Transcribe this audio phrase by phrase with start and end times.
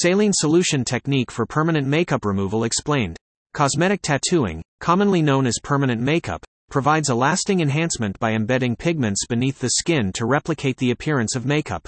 [0.00, 3.16] Saline solution technique for permanent makeup removal explained.
[3.52, 9.58] Cosmetic tattooing, commonly known as permanent makeup, provides a lasting enhancement by embedding pigments beneath
[9.58, 11.84] the skin to replicate the appearance of makeup.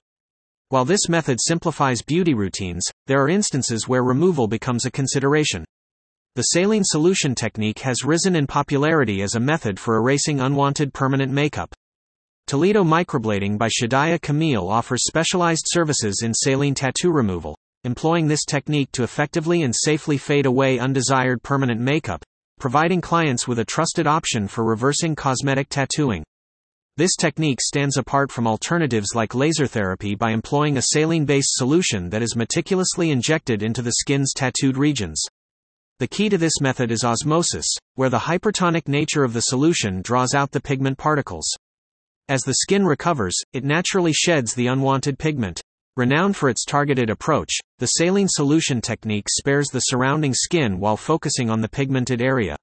[0.71, 5.65] While this method simplifies beauty routines, there are instances where removal becomes a consideration.
[6.35, 11.31] The saline solution technique has risen in popularity as a method for erasing unwanted permanent
[11.31, 11.73] makeup.
[12.49, 17.55] Toledo Microblading by Shadiyah Camille offers specialized services in saline tattoo removal,
[17.85, 22.23] employing this technique to effectively and safely fade away undesired permanent makeup,
[22.59, 26.23] providing clients with a trusted option for reversing cosmetic tattooing.
[26.99, 32.11] This technique stands apart from alternatives like laser therapy by employing a saline based solution
[32.11, 35.25] that is meticulously injected into the skin's tattooed regions.
[36.01, 40.35] The key to this method is osmosis, where the hypertonic nature of the solution draws
[40.35, 41.47] out the pigment particles.
[42.29, 45.63] As the skin recovers, it naturally sheds the unwanted pigment.
[46.01, 51.51] Renowned for its targeted approach, the saline solution technique spares the surrounding skin while focusing
[51.51, 52.57] on the pigmented area.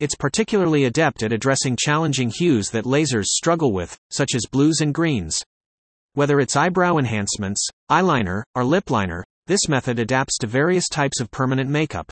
[0.00, 4.92] It's particularly adept at addressing challenging hues that lasers struggle with, such as blues and
[4.92, 5.40] greens.
[6.14, 11.30] Whether it's eyebrow enhancements, eyeliner, or lip liner, this method adapts to various types of
[11.30, 12.10] permanent makeup.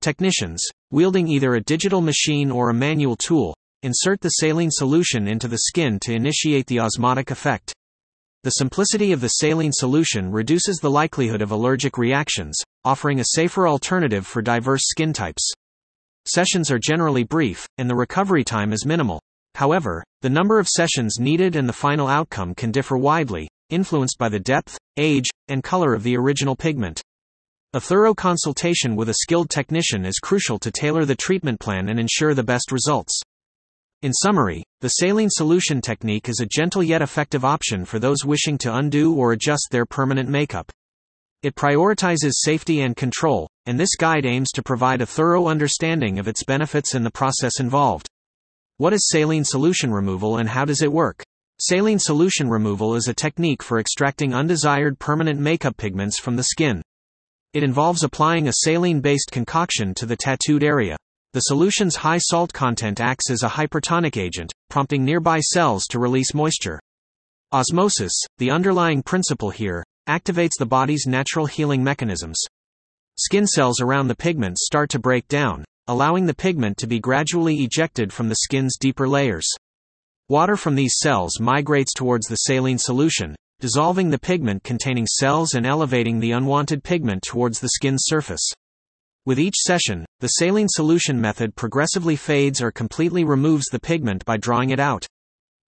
[0.00, 5.46] Technicians, wielding either a digital machine or a manual tool, insert the saline solution into
[5.46, 7.72] the skin to initiate the osmotic effect.
[8.44, 13.66] The simplicity of the saline solution reduces the likelihood of allergic reactions, offering a safer
[13.66, 15.50] alternative for diverse skin types.
[16.26, 19.18] Sessions are generally brief, and the recovery time is minimal.
[19.54, 24.28] However, the number of sessions needed and the final outcome can differ widely, influenced by
[24.28, 27.00] the depth, age, and color of the original pigment.
[27.72, 31.98] A thorough consultation with a skilled technician is crucial to tailor the treatment plan and
[31.98, 33.22] ensure the best results.
[34.04, 38.58] In summary, the saline solution technique is a gentle yet effective option for those wishing
[38.58, 40.70] to undo or adjust their permanent makeup.
[41.42, 46.28] It prioritizes safety and control, and this guide aims to provide a thorough understanding of
[46.28, 48.06] its benefits and the process involved.
[48.76, 51.22] What is saline solution removal and how does it work?
[51.58, 56.82] Saline solution removal is a technique for extracting undesired permanent makeup pigments from the skin.
[57.54, 60.98] It involves applying a saline based concoction to the tattooed area.
[61.34, 66.32] The solution's high salt content acts as a hypertonic agent, prompting nearby cells to release
[66.32, 66.78] moisture.
[67.50, 72.40] Osmosis, the underlying principle here, activates the body's natural healing mechanisms.
[73.18, 77.64] Skin cells around the pigment start to break down, allowing the pigment to be gradually
[77.64, 79.48] ejected from the skin's deeper layers.
[80.28, 85.66] Water from these cells migrates towards the saline solution, dissolving the pigment containing cells and
[85.66, 88.52] elevating the unwanted pigment towards the skin's surface.
[89.26, 94.36] With each session, the saline solution method progressively fades or completely removes the pigment by
[94.36, 95.06] drawing it out.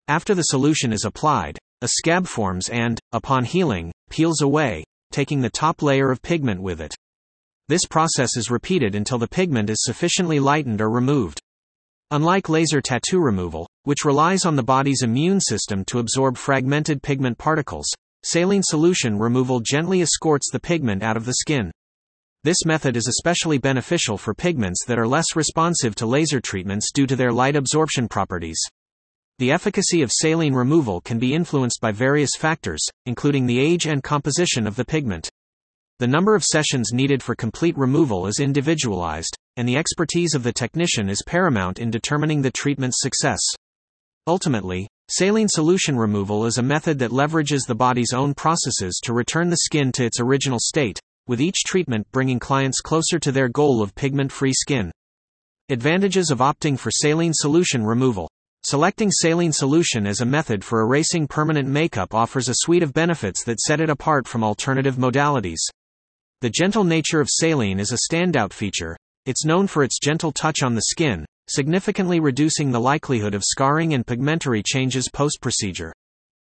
[0.10, 4.84] After the solution is applied, a scab forms and, upon healing, peels away,
[5.14, 6.94] taking the top layer of pigment with it.
[7.70, 11.40] This process is repeated until the pigment is sufficiently lightened or removed.
[12.12, 17.38] Unlike laser tattoo removal, which relies on the body's immune system to absorb fragmented pigment
[17.38, 17.88] particles,
[18.24, 21.72] saline solution removal gently escorts the pigment out of the skin.
[22.46, 27.08] This method is especially beneficial for pigments that are less responsive to laser treatments due
[27.08, 28.62] to their light absorption properties.
[29.40, 34.04] The efficacy of saline removal can be influenced by various factors, including the age and
[34.04, 35.28] composition of the pigment.
[35.98, 40.54] The number of sessions needed for complete removal is individualized, and the expertise of the
[40.54, 43.40] technician is paramount in determining the treatment's success.
[44.28, 49.50] Ultimately, saline solution removal is a method that leverages the body's own processes to return
[49.50, 53.82] the skin to its original state, with each treatment bringing clients closer to their goal
[53.82, 54.92] of pigment free skin.
[55.70, 58.30] Advantages of opting for saline solution removal.
[58.64, 63.44] Selecting saline solution as a method for erasing permanent makeup offers a suite of benefits
[63.44, 65.60] that set it apart from alternative modalities.
[66.42, 68.98] The gentle nature of saline is a standout feature.
[69.26, 73.94] It's known for its gentle touch on the skin, significantly reducing the likelihood of scarring
[73.94, 75.94] and pigmentary changes post procedure.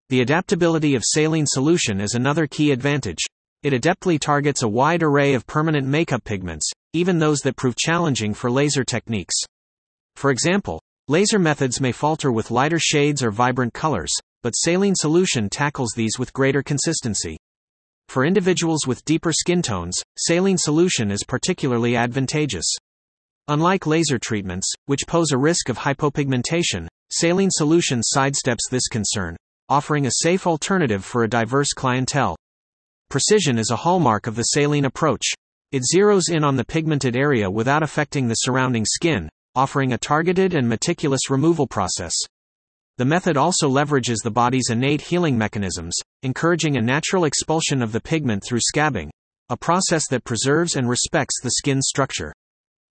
[0.09, 3.24] The adaptability of saline solution is another key advantage.
[3.62, 8.33] It adeptly targets a wide array of permanent makeup pigments, even those that prove challenging
[8.33, 9.36] for laser techniques.
[10.16, 14.13] For example, laser methods may falter with lighter shades or vibrant colors,
[14.44, 17.38] but saline solution tackles these with greater consistency.
[18.07, 22.78] For individuals with deeper skin tones, saline solution is particularly advantageous.
[23.50, 29.36] Unlike laser treatments, which pose a risk of hypopigmentation, saline solution sidesteps this concern,
[29.68, 32.38] offering a safe alternative for a diverse clientele.
[33.09, 35.33] Precision is a hallmark of the saline approach.
[35.71, 40.53] It zeroes in on the pigmented area without affecting the surrounding skin, offering a targeted
[40.53, 42.13] and meticulous removal process.
[42.97, 48.00] The method also leverages the body's innate healing mechanisms, encouraging a natural expulsion of the
[48.00, 49.09] pigment through scabbing,
[49.50, 52.31] a process that preserves and respects the skin's structure.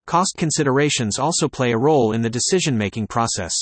[0.06, 3.54] Cost considerations also play a role in the decision making process.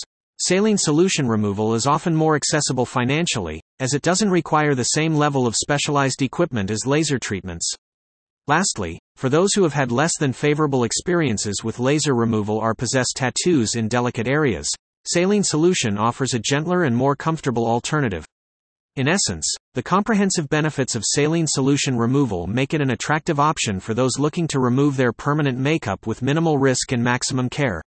[0.43, 5.47] Saline solution removal is often more accessible financially, as it doesn't require the same level
[5.47, 7.71] of specialized equipment as laser treatments.
[8.47, 13.09] Lastly, for those who have had less than favorable experiences with laser removal or possess
[13.15, 14.67] tattoos in delicate areas,
[15.05, 18.25] saline solution offers a gentler and more comfortable alternative.
[18.97, 23.93] In essence, the comprehensive benefits of saline solution removal make it an attractive option for
[23.93, 27.83] those looking to remove their permanent makeup with minimal risk and maximum care.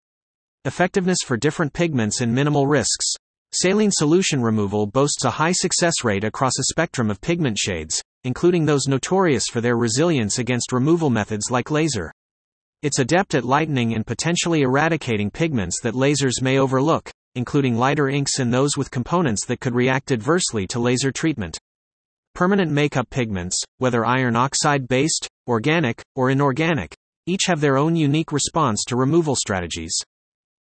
[0.65, 3.15] Effectiveness for different pigments and minimal risks.
[3.53, 8.65] Saline solution removal boasts a high success rate across a spectrum of pigment shades, including
[8.65, 12.13] those notorious for their resilience against removal methods like laser.
[12.81, 18.39] It's adept at lightening and potentially eradicating pigments that lasers may overlook, including lighter inks
[18.39, 21.59] and those with components that could react adversely to laser treatment.
[22.37, 26.95] Permanent makeup pigments, whether iron oxide based, organic, or inorganic,
[27.27, 29.99] each have their own unique response to removal strategies.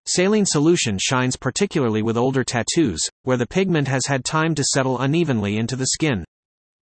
[0.07, 4.99] Saline solution shines particularly with older tattoos, where the pigment has had time to settle
[4.99, 6.23] unevenly into the skin.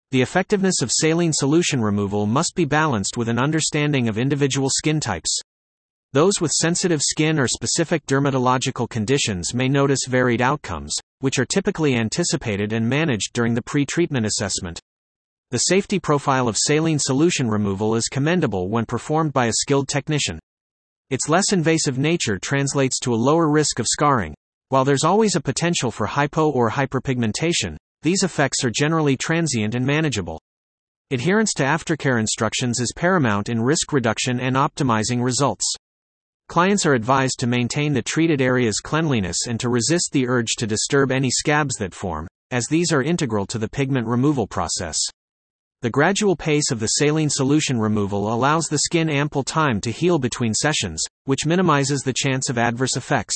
[0.10, 5.00] The effectiveness of saline solution removal must be balanced with an understanding of individual skin
[5.00, 5.40] types.
[6.14, 11.96] Those with sensitive skin or specific dermatological conditions may notice varied outcomes, which are typically
[11.96, 14.82] anticipated and managed during the pre treatment assessment.
[15.52, 20.40] The safety profile of saline solution removal is commendable when performed by a skilled technician.
[21.12, 24.34] Its less invasive nature translates to a lower risk of scarring.
[24.70, 29.86] While there's always a potential for hypo or hyperpigmentation, these effects are generally transient and
[29.86, 30.40] manageable.
[31.12, 35.66] Adherence to aftercare instructions is paramount in risk reduction and optimizing results.
[36.48, 40.66] Clients are advised to maintain the treated area's cleanliness and to resist the urge to
[40.66, 44.98] disturb any scabs that form, as these are integral to the pigment removal process.
[45.84, 50.20] The gradual pace of the saline solution removal allows the skin ample time to heal
[50.20, 53.36] between sessions, which minimizes the chance of adverse effects.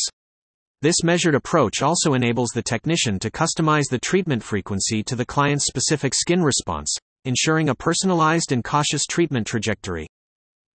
[0.84, 5.66] This measured approach also enables the technician to customize the treatment frequency to the client's
[5.66, 10.06] specific skin response, ensuring a personalized and cautious treatment trajectory.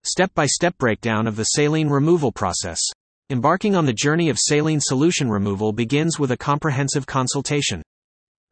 [0.03, 2.81] Step by step breakdown of the saline removal process.
[3.29, 7.81] Embarking on the journey of saline solution removal begins with a comprehensive consultation.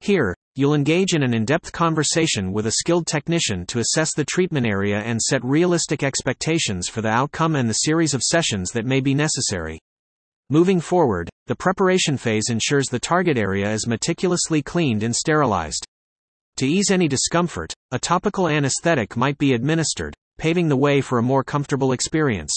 [0.02, 4.26] Here, you'll engage in an in depth conversation with a skilled technician to assess the
[4.26, 8.86] treatment area and set realistic expectations for the outcome and the series of sessions that
[8.86, 9.80] may be necessary.
[10.50, 15.86] Moving forward, the preparation phase ensures the target area is meticulously cleaned and sterilized.
[16.58, 21.24] To ease any discomfort, a topical anesthetic might be administered, paving the way for a
[21.24, 22.52] more comfortable experience.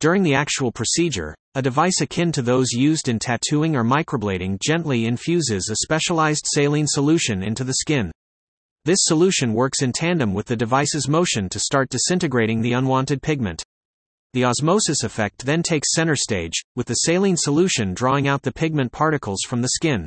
[0.00, 5.06] During the actual procedure, a device akin to those used in tattooing or microblading gently
[5.06, 8.12] infuses a specialized saline solution into the skin.
[8.84, 13.60] This solution works in tandem with the device's motion to start disintegrating the unwanted pigment.
[14.34, 18.92] The osmosis effect then takes center stage, with the saline solution drawing out the pigment
[18.92, 20.06] particles from the skin.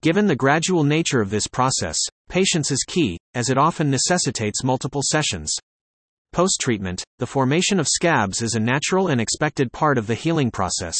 [0.00, 1.98] Given the gradual nature of this process,
[2.30, 5.54] patience is key, as it often necessitates multiple sessions.
[6.32, 10.48] Post treatment, the formation of scabs is a natural and expected part of the healing
[10.48, 10.96] process.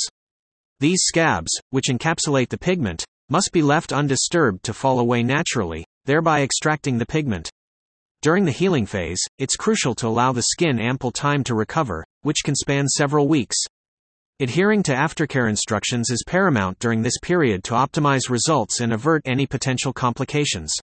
[0.81, 6.43] These scabs, which encapsulate the pigment, must be left undisturbed to fall away naturally, thereby
[6.43, 7.49] extracting the pigment.
[8.23, 12.43] During the healing phase, it's crucial to allow the skin ample time to recover, which
[12.45, 13.57] can span several weeks.
[14.41, 19.47] Adhering to aftercare instructions is paramount during this period to optimize results and avert any
[19.47, 20.75] potential complications.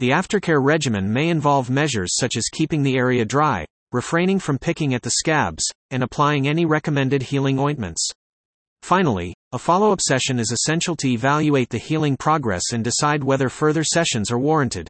[0.00, 4.94] The aftercare regimen may involve measures such as keeping the area dry, refraining from picking
[4.94, 8.08] at the scabs, and applying any recommended healing ointments.
[8.82, 13.48] Finally, a follow up session is essential to evaluate the healing progress and decide whether
[13.48, 14.86] further sessions are warranted.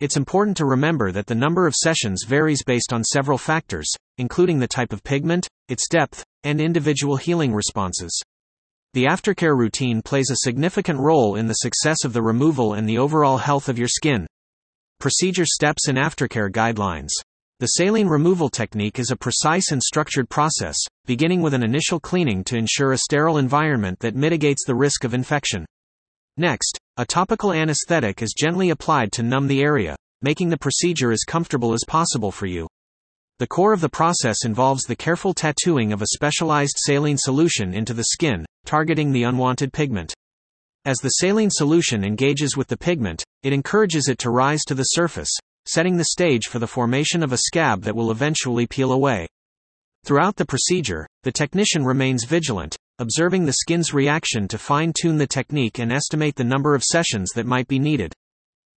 [0.00, 4.58] It's important to remember that the number of sessions varies based on several factors, including
[4.58, 8.18] the type of pigment, its depth, and individual healing responses.
[8.92, 12.98] The aftercare routine plays a significant role in the success of the removal and the
[12.98, 14.26] overall health of your skin.
[14.98, 17.10] Procedure steps and aftercare guidelines.
[17.60, 22.42] The saline removal technique is a precise and structured process, beginning with an initial cleaning
[22.44, 25.64] to ensure a sterile environment that mitigates the risk of infection.
[26.36, 31.22] Next, a topical anesthetic is gently applied to numb the area, making the procedure as
[31.22, 32.66] comfortable as possible for you.
[33.40, 37.94] The core of the process involves the careful tattooing of a specialized saline solution into
[37.94, 40.12] the skin, targeting the unwanted pigment.
[40.84, 44.82] As the saline solution engages with the pigment, it encourages it to rise to the
[44.82, 45.30] surface,
[45.66, 49.26] setting the stage for the formation of a scab that will eventually peel away.
[50.04, 55.26] Throughout the procedure, the technician remains vigilant, observing the skin's reaction to fine tune the
[55.26, 58.12] technique and estimate the number of sessions that might be needed.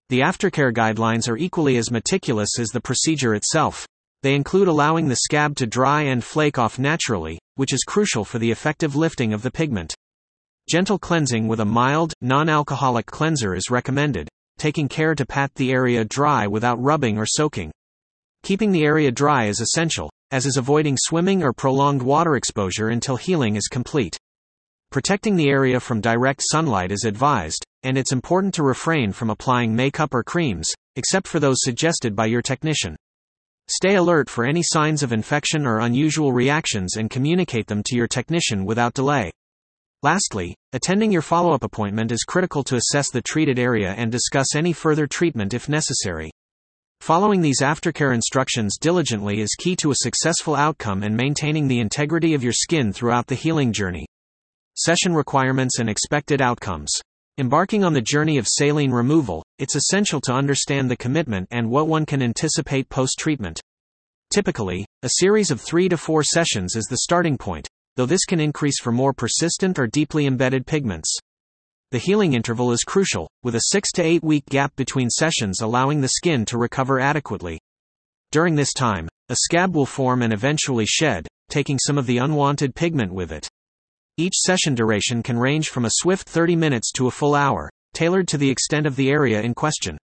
[0.08, 3.86] The aftercare guidelines are equally as meticulous as the procedure itself.
[4.24, 8.38] They include allowing the scab to dry and flake off naturally, which is crucial for
[8.38, 9.94] the effective lifting of the pigment.
[10.66, 15.72] Gentle cleansing with a mild, non alcoholic cleanser is recommended, taking care to pat the
[15.72, 17.70] area dry without rubbing or soaking.
[18.42, 23.18] Keeping the area dry is essential, as is avoiding swimming or prolonged water exposure until
[23.18, 24.16] healing is complete.
[24.90, 29.76] Protecting the area from direct sunlight is advised, and it's important to refrain from applying
[29.76, 32.96] makeup or creams, except for those suggested by your technician.
[33.68, 38.06] Stay alert for any signs of infection or unusual reactions and communicate them to your
[38.06, 39.30] technician without delay.
[40.02, 44.54] Lastly, attending your follow up appointment is critical to assess the treated area and discuss
[44.54, 46.30] any further treatment if necessary.
[47.00, 52.34] Following these aftercare instructions diligently is key to a successful outcome and maintaining the integrity
[52.34, 54.06] of your skin throughout the healing journey.
[54.76, 56.90] Session requirements and expected outcomes.
[57.38, 61.86] Embarking on the journey of saline removal, it's essential to understand the commitment and what
[61.86, 63.60] one can anticipate post treatment.
[64.32, 68.40] Typically, a series of three to four sessions is the starting point, though this can
[68.40, 71.16] increase for more persistent or deeply embedded pigments.
[71.92, 76.00] The healing interval is crucial, with a 6 to 8 week gap between sessions allowing
[76.00, 77.60] the skin to recover adequately.
[78.32, 82.74] During this time, a scab will form and eventually shed, taking some of the unwanted
[82.74, 83.48] pigment with it.
[84.16, 88.28] Each session duration can range from a swift 30 minutes to a full hour, tailored
[88.28, 89.96] to the extent of the area in question.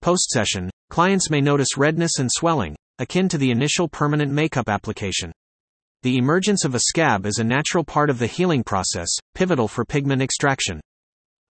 [0.00, 5.32] Post session, clients may notice redness and swelling, akin to the initial permanent makeup application.
[6.02, 9.84] The emergence of a scab is a natural part of the healing process, pivotal for
[9.84, 10.80] pigment extraction.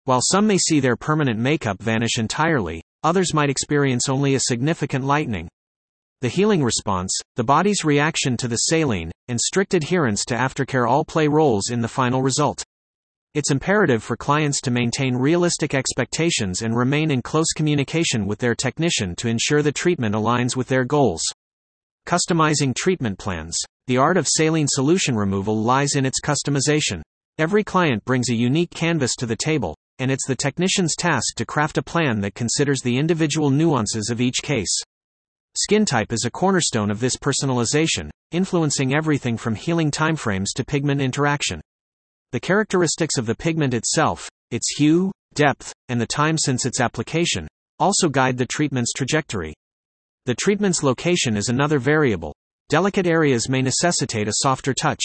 [0.05, 5.03] While some may see their permanent makeup vanish entirely, others might experience only a significant
[5.03, 5.50] lightening.
[6.22, 11.03] The healing response, the body's reaction to the saline, and strict adherence to aftercare all
[11.03, 12.63] play roles in the final result.
[13.36, 18.56] It's imperative for clients to maintain realistic expectations and remain in close communication with their
[18.56, 21.22] technician to ensure the treatment aligns with their goals.
[22.08, 23.60] Customizing treatment plans.
[23.88, 27.01] The art of saline solution removal lies in its customization.
[27.38, 31.46] Every client brings a unique canvas to the table, and it's the technician's task to
[31.46, 34.82] craft a plan that considers the individual nuances of each case.
[35.58, 41.01] Skin type is a cornerstone of this personalization, influencing everything from healing timeframes to pigment
[41.01, 41.60] interaction.
[42.36, 47.48] The characteristics of the pigment itself, its hue, depth, and the time since its application,
[47.80, 49.54] also guide the treatment's trajectory.
[50.25, 52.36] The treatment's location is another variable.
[52.68, 55.01] Delicate areas may necessitate a softer touch.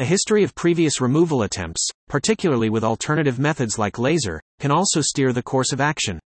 [0.00, 5.32] A history of previous removal attempts, particularly with alternative methods like laser, can also steer
[5.32, 6.18] the course of action.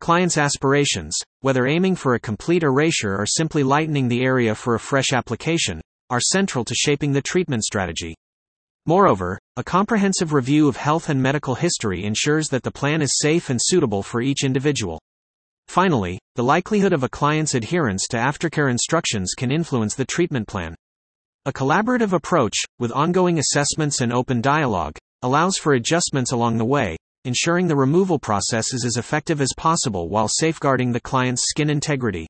[0.00, 4.80] Clients' aspirations, whether aiming for a complete erasure or simply lightening the area for a
[4.80, 8.14] fresh application, are central to shaping the treatment strategy.
[8.86, 13.50] Moreover, a comprehensive review of health and medical history ensures that the plan is safe
[13.50, 14.98] and suitable for each individual.
[15.68, 20.74] Finally, the likelihood of a client's adherence to aftercare instructions can influence the treatment plan.
[21.44, 26.96] A collaborative approach, with ongoing assessments and open dialogue, allows for adjustments along the way,
[27.24, 32.26] ensuring the removal process is as effective as possible while safeguarding the client's skin integrity.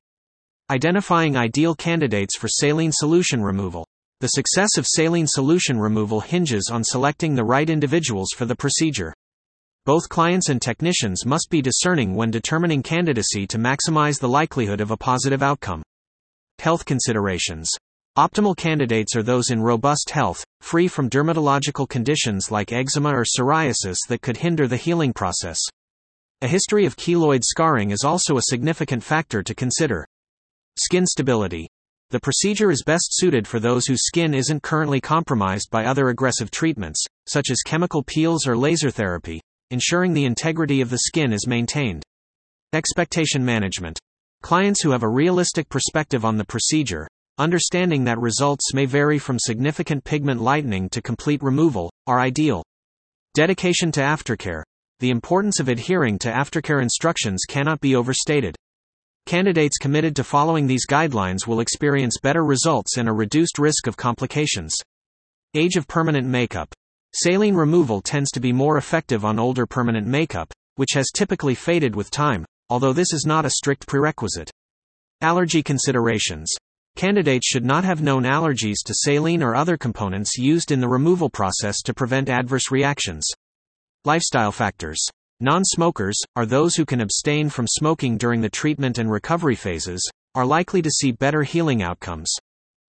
[0.69, 3.85] Identifying ideal candidates for saline solution removal.
[4.21, 9.15] The success of saline solution removal hinges on selecting the right individuals for the procedure.
[9.83, 14.91] Both clients and technicians must be discerning when determining candidacy to maximize the likelihood of
[14.91, 15.81] a positive outcome.
[16.59, 17.67] Health considerations.
[18.15, 23.97] Optimal candidates are those in robust health, free from dermatological conditions like eczema or psoriasis
[24.07, 25.57] that could hinder the healing process.
[26.43, 30.05] A history of keloid scarring is also a significant factor to consider.
[30.77, 31.67] Skin stability.
[32.11, 36.51] The procedure is best suited for those whose skin isn't currently compromised by other aggressive
[36.51, 39.39] treatments, such as chemical peels or laser therapy,
[39.69, 42.03] ensuring the integrity of the skin is maintained.
[42.73, 43.97] Expectation management.
[44.41, 49.39] Clients who have a realistic perspective on the procedure, understanding that results may vary from
[49.39, 52.61] significant pigment lightening to complete removal, are ideal.
[53.35, 54.63] Dedication to aftercare.
[54.99, 58.57] The importance of adhering to aftercare instructions cannot be overstated.
[59.31, 63.95] Candidates committed to following these guidelines will experience better results and a reduced risk of
[63.95, 64.75] complications.
[65.53, 66.67] Age of permanent makeup.
[67.13, 71.95] Saline removal tends to be more effective on older permanent makeup, which has typically faded
[71.95, 74.51] with time, although this is not a strict prerequisite.
[75.21, 76.53] Allergy considerations.
[76.97, 81.29] Candidates should not have known allergies to saline or other components used in the removal
[81.29, 83.23] process to prevent adverse reactions.
[84.03, 85.01] Lifestyle factors.
[85.43, 90.07] Non smokers, are those who can abstain from smoking during the treatment and recovery phases,
[90.35, 92.31] are likely to see better healing outcomes.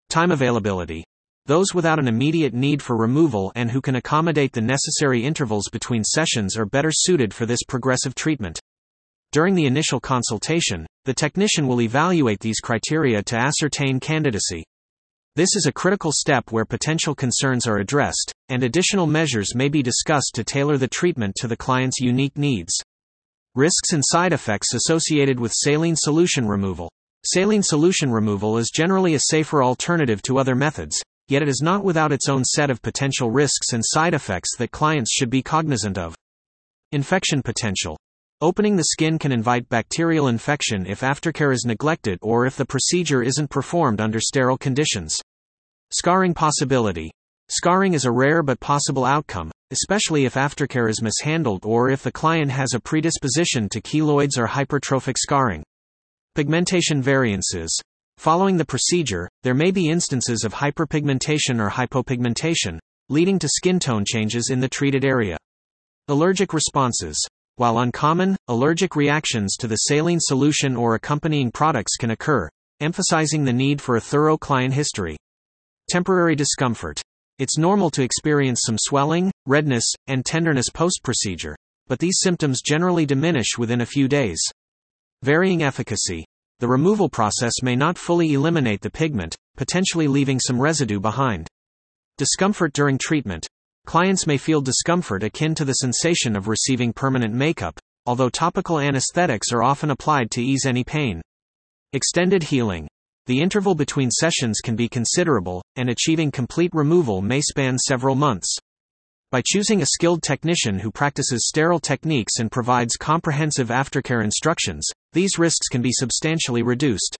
[0.09, 1.03] Time availability.
[1.45, 6.03] Those without an immediate need for removal and who can accommodate the necessary intervals between
[6.03, 8.59] sessions are better suited for this progressive treatment.
[9.31, 14.63] During the initial consultation, the technician will evaluate these criteria to ascertain candidacy.
[15.37, 19.81] This is a critical step where potential concerns are addressed, and additional measures may be
[19.81, 22.73] discussed to tailor the treatment to the client's unique needs.
[23.55, 26.91] Risks and side effects associated with saline solution removal.
[27.25, 31.85] Saline solution removal is generally a safer alternative to other methods, yet it is not
[31.85, 35.97] without its own set of potential risks and side effects that clients should be cognizant
[35.97, 36.13] of.
[36.91, 37.97] Infection potential.
[38.43, 43.21] Opening the skin can invite bacterial infection if aftercare is neglected or if the procedure
[43.21, 45.15] isn't performed under sterile conditions.
[45.91, 47.11] Scarring possibility.
[47.51, 52.11] Scarring is a rare but possible outcome, especially if aftercare is mishandled or if the
[52.11, 55.61] client has a predisposition to keloids or hypertrophic scarring.
[56.33, 57.79] Pigmentation variances.
[58.17, 64.03] Following the procedure, there may be instances of hyperpigmentation or hypopigmentation, leading to skin tone
[64.03, 65.37] changes in the treated area.
[66.07, 67.23] Allergic responses.
[67.61, 72.49] While uncommon, allergic reactions to the saline solution or accompanying products can occur,
[72.79, 75.15] emphasizing the need for a thorough client history.
[75.87, 76.99] Temporary discomfort.
[77.37, 83.05] It's normal to experience some swelling, redness, and tenderness post procedure, but these symptoms generally
[83.05, 84.41] diminish within a few days.
[85.21, 86.25] Varying efficacy.
[86.61, 91.47] The removal process may not fully eliminate the pigment, potentially leaving some residue behind.
[92.17, 93.45] Discomfort during treatment.
[93.85, 99.51] Clients may feel discomfort akin to the sensation of receiving permanent makeup, although topical anesthetics
[99.51, 101.21] are often applied to ease any pain.
[101.93, 102.87] Extended healing.
[103.25, 108.57] The interval between sessions can be considerable, and achieving complete removal may span several months.
[109.31, 115.39] By choosing a skilled technician who practices sterile techniques and provides comprehensive aftercare instructions, these
[115.39, 117.15] risks can be substantially reduced.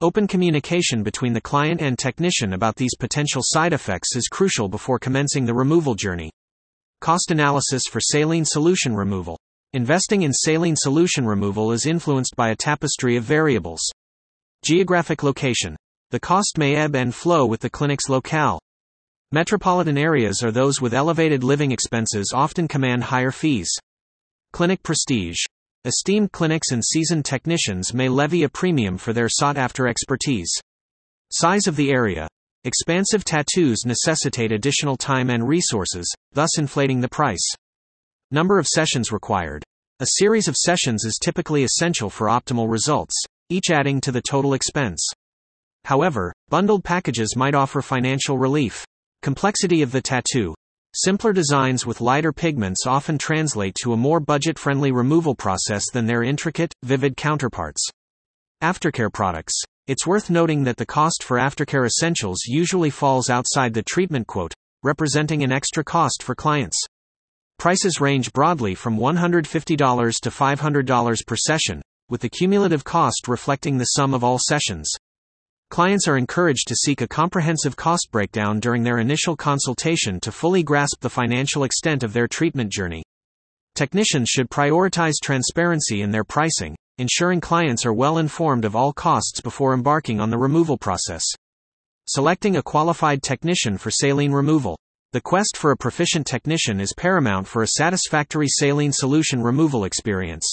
[0.00, 4.98] Open communication between the client and technician about these potential side effects is crucial before
[4.98, 6.32] commencing the removal journey.
[7.00, 9.38] Cost analysis for saline solution removal.
[9.72, 13.80] Investing in saline solution removal is influenced by a tapestry of variables.
[14.64, 15.76] Geographic location.
[16.10, 18.58] The cost may ebb and flow with the clinic's locale.
[19.30, 23.70] Metropolitan areas are those with elevated living expenses often command higher fees.
[24.52, 25.38] Clinic prestige.
[25.86, 30.50] Esteemed clinics and seasoned technicians may levy a premium for their sought after expertise.
[31.30, 32.26] Size of the area.
[32.64, 37.46] Expansive tattoos necessitate additional time and resources, thus inflating the price.
[38.30, 39.62] Number of sessions required.
[40.00, 43.14] A series of sessions is typically essential for optimal results
[43.50, 45.06] each adding to the total expense.
[45.84, 48.86] However, bundled packages might offer financial relief.
[49.20, 50.54] Complexity of the tattoo.
[50.96, 56.06] Simpler designs with lighter pigments often translate to a more budget friendly removal process than
[56.06, 57.84] their intricate, vivid counterparts.
[58.62, 59.60] Aftercare products.
[59.88, 64.54] It's worth noting that the cost for aftercare essentials usually falls outside the treatment quote,
[64.84, 66.80] representing an extra cost for clients.
[67.58, 73.84] Prices range broadly from $150 to $500 per session, with the cumulative cost reflecting the
[73.84, 74.88] sum of all sessions.
[75.70, 80.62] Clients are encouraged to seek a comprehensive cost breakdown during their initial consultation to fully
[80.62, 83.02] grasp the financial extent of their treatment journey.
[83.74, 89.40] Technicians should prioritize transparency in their pricing, ensuring clients are well informed of all costs
[89.40, 91.24] before embarking on the removal process.
[92.06, 94.78] Selecting a qualified technician for saline removal.
[95.12, 100.44] The quest for a proficient technician is paramount for a satisfactory saline solution removal experience.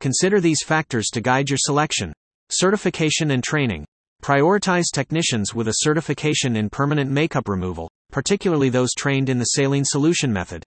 [0.00, 2.12] Consider these factors to guide your selection.
[2.50, 3.84] Certification and training.
[4.22, 9.84] Prioritize technicians with a certification in permanent makeup removal, particularly those trained in the saline
[9.84, 10.64] solution method.